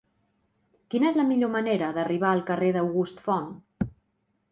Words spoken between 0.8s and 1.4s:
Quina és la